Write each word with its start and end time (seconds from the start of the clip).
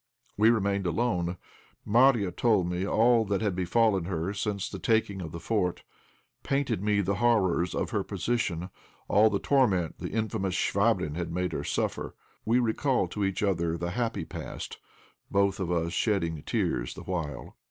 We 0.35 0.49
remained 0.49 0.87
alone. 0.87 1.37
Marya 1.85 2.31
told 2.31 2.67
me 2.67 2.87
all 2.87 3.23
that 3.25 3.41
had 3.43 3.55
befallen 3.55 4.05
her 4.05 4.33
since 4.33 4.67
the 4.67 4.79
taking 4.79 5.21
of 5.21 5.31
the 5.31 5.39
fort; 5.39 5.83
painted 6.41 6.81
me 6.81 7.01
the 7.01 7.17
horrors 7.21 7.75
of 7.75 7.91
her 7.91 8.01
position, 8.03 8.71
all 9.07 9.29
the 9.29 9.37
torment 9.37 9.99
the 9.99 10.09
infamous 10.09 10.55
Chvabrine 10.55 11.15
had 11.17 11.31
made 11.31 11.51
her 11.53 11.63
suffer. 11.63 12.15
We 12.45 12.57
recalled 12.57 13.11
to 13.11 13.23
each 13.23 13.43
other 13.43 13.77
the 13.77 13.91
happy 13.91 14.25
past, 14.25 14.79
both 15.29 15.59
of 15.59 15.71
us 15.71 15.93
shedding 15.93 16.41
tears 16.47 16.95
the 16.95 17.03
while. 17.03 17.55